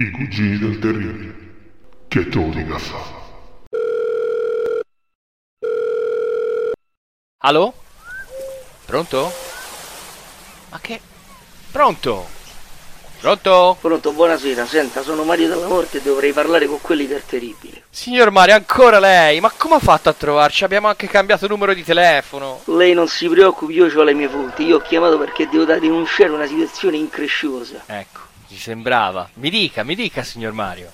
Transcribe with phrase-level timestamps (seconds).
[0.00, 1.34] I cugini del terribile.
[2.08, 3.18] Che te lo dica fa?
[7.42, 7.74] Allo?
[8.86, 9.30] Pronto?
[10.70, 10.98] Ma che...
[11.70, 12.26] Pronto?
[13.20, 13.76] Pronto?
[13.78, 14.64] Pronto, buonasera.
[14.64, 17.82] Senta, sono Mario della Morte e dovrei parlare con quelli del terribile.
[17.90, 19.38] Signor Mario, ancora lei?
[19.40, 20.64] Ma come ha fatto a trovarci?
[20.64, 22.62] Abbiamo anche cambiato numero di telefono.
[22.64, 24.64] Lei non si preoccupi, io ho le mie fonti.
[24.64, 27.82] Io ho chiamato perché devo da denunciare una situazione incresciosa.
[27.84, 28.20] Ecco,
[28.50, 29.28] ci sembrava.
[29.34, 30.90] Mi dica, mi dica, signor Mario.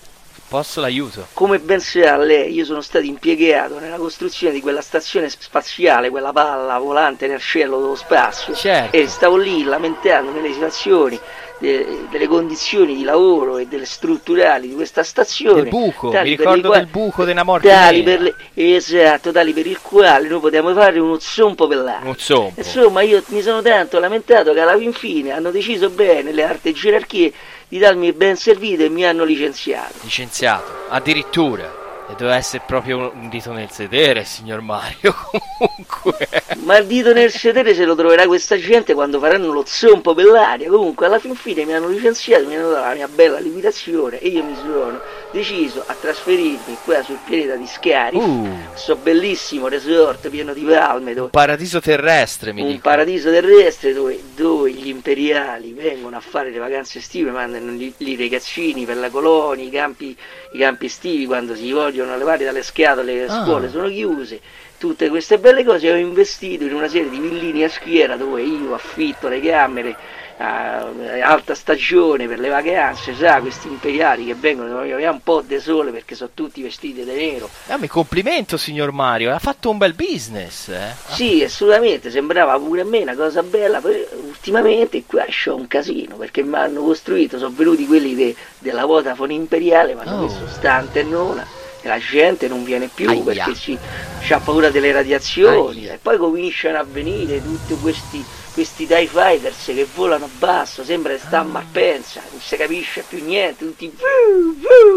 [0.49, 1.27] Posso l'aiuto?
[1.33, 6.33] Come ben sa lei, io sono stato impiegato nella costruzione di quella stazione spaziale, quella
[6.33, 8.55] palla volante nel cielo dello spazio.
[8.55, 8.95] Certo.
[8.95, 11.19] E stavo lì lamentandomi le situazioni,
[11.59, 15.63] de- delle condizioni di lavoro e delle strutturali di questa stazione.
[15.63, 19.67] Del buco, mi ricordo le qua- del buco della morte Tali le- esatto, tali per
[19.67, 21.85] il quale noi potevamo fare uno zompo per
[22.17, 22.61] zompo.
[22.61, 26.73] Insomma, io mi sono tanto lamentato che alla fin fine hanno deciso bene le alte
[26.73, 27.33] gerarchie
[27.69, 29.95] di darmi il ben servito e mi hanno licenziato.
[30.03, 31.85] Licenziato, addirittura.
[32.09, 35.13] E doveva essere proprio un dito nel sedere, signor Mario.
[35.59, 36.29] Comunque.
[36.59, 40.27] Ma il dito nel sedere se lo troverà questa gente quando faranno lo zompo per
[40.27, 40.69] l'aria.
[40.71, 44.29] Comunque, alla fin fine mi hanno licenziato, mi hanno dato la mia bella liquidazione e
[44.29, 45.01] io mi sono
[45.33, 48.17] deciso a trasferirmi qua sul pianeta di Scari.
[48.17, 52.83] Uh, Questo bellissimo resort pieno di palme dove paradiso terrestre, mi un dico.
[52.83, 54.56] paradiso terrestre dove, dove
[54.87, 59.65] gli imperiali vengono a fare le vacanze estive, mandano gli, i ragazzini per la colonia,
[59.65, 60.17] i campi,
[60.53, 63.43] i campi estivi quando si vogliono levare dalle scatole, le Ah.
[63.45, 64.41] scuole sono chiuse.
[64.79, 68.75] Tutte queste belle cose ho investito in una serie di villini a schiera dove io
[68.75, 69.97] affitto le camere
[70.39, 70.85] a
[71.23, 75.91] alta stagione per le vacanze, sa, questi imperiali che vengono aveva un po' di sole
[75.91, 77.49] perché sono tutti vestiti di nero.
[77.69, 79.33] Ah, mi complimento, signor Mario.
[79.35, 80.95] Ha fatto un bel business, eh?
[81.09, 86.17] Sì, assolutamente, sembrava pure a me una cosa bella, poi ultimamente qua c'ho un casino
[86.17, 90.23] perché mi hanno costruito, sono venuti quelli de- della Vodafone Imperiale, mi hanno Oh.
[90.23, 91.47] messo sta antennona
[91.87, 93.23] la gente non viene più Aia.
[93.23, 93.79] perché ci,
[94.23, 95.93] c'ha paura delle radiazioni Aia.
[95.93, 98.25] e poi cominciano a venire tutti questi,
[98.57, 103.23] questi TIE Fighters che volano basso, sembra che sta a Malpensa, non si capisce più
[103.23, 103.93] niente, tutti...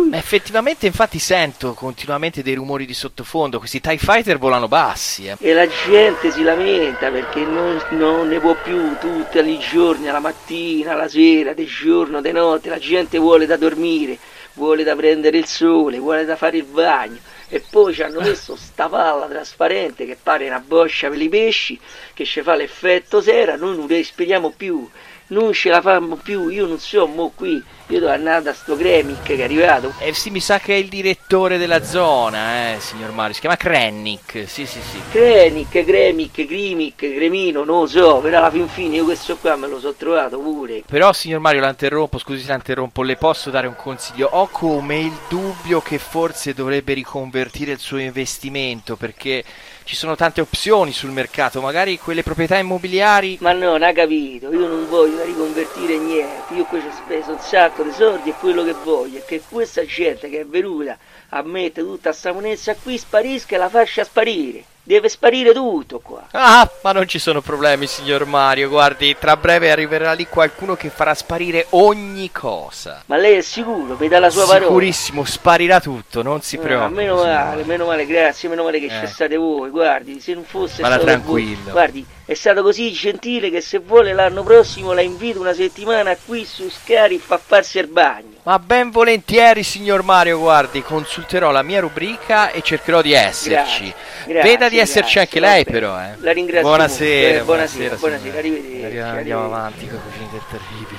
[0.10, 3.60] Ma effettivamente, infatti, sento continuamente dei rumori di sottofondo.
[3.60, 5.36] Questi TIE Fighter volano bassi, eh.
[5.42, 10.22] E la gente si lamenta perché non, non ne può più tutti i giorni, alla
[10.22, 14.18] mattina, alla sera, di giorno, di notte, la gente vuole da dormire,
[14.54, 17.18] vuole da prendere il sole, vuole da fare il bagno.
[17.50, 21.80] E poi ci hanno messo sta palla trasparente che pare una boscia per i pesci,
[22.14, 24.88] che ci fa l'effetto sera, noi non respiriamo più,
[25.30, 28.76] non ce la fanno più, io non so, mo qui, io devo andare da sto
[28.76, 32.80] Gremic che è arrivato, Eh sì, mi sa che è il direttore della zona, eh,
[32.80, 33.34] signor Mario.
[33.34, 34.44] Si chiama Krennic.
[34.48, 35.00] Sì, sì, sì.
[35.12, 39.68] Krenic, Gremic, Grimic, Gremino, non lo so, però alla fin fine io questo qua me
[39.68, 40.84] lo so trovato pure.
[40.86, 44.30] Però, signor Mario, la interrompo, scusi se la interrompo, le posso dare un consiglio?
[44.32, 49.44] Ho come il dubbio che forse dovrebbe riconvertire il suo investimento, perché
[49.90, 53.40] ci sono tante opzioni sul mercato, magari quelle proprietà immobiliari...
[53.42, 57.32] Ma no, non ha capito, io non voglio riconvertire niente, io qui ci ho speso
[57.32, 60.96] un sacco di soldi e quello che voglio è che questa gente che è venuta
[61.30, 64.64] a mettere tutta sta monezza qui sparisca e la faccia sparire.
[64.90, 66.24] Deve sparire tutto qua.
[66.32, 70.90] Ah, ma non ci sono problemi, signor Mario, guardi, tra breve arriverà lì qualcuno che
[70.90, 73.04] farà sparire ogni cosa.
[73.06, 73.94] Ma lei è sicuro?
[74.08, 74.66] Dà la sua parola?
[74.66, 76.94] Sicurissimo, sparirà tutto, non si Ah, preoccupi.
[76.96, 79.00] meno signor male, meno male, grazie, meno male che Eh.
[79.02, 81.60] c'è state voi, guardi, se non fosse Vada stato tranquillo.
[81.66, 86.18] voi- guardi, è stato così gentile che se vuole l'anno prossimo la invito una settimana
[86.26, 88.38] qui su Scari a farsi il bagno.
[88.50, 93.94] Ma ben volentieri, signor Mario, guardi, consulterò la mia rubrica e cercherò di esserci.
[94.26, 96.16] Grazie, Veda di esserci grazie, anche lei, però, eh.
[96.18, 98.40] La ringrazio Buonasera, buonasera, buonasera, signora.
[98.40, 99.18] arrivederci, Andiamo, arrivederci.
[99.20, 100.98] andiamo avanti con i cugini del terribile.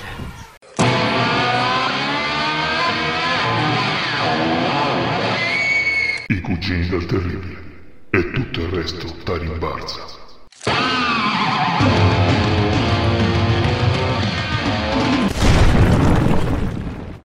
[6.27, 7.59] I cugini del terribile.
[8.11, 10.05] E tutto il resto da rimbalza.